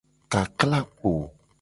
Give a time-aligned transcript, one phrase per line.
[0.31, 1.11] Kakla kpo.